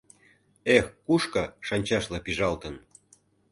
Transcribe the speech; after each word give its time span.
Эх, 0.75 0.85
кушко, 1.05 1.43
шанчашла 1.67 2.17
пыжалтын 2.25 2.75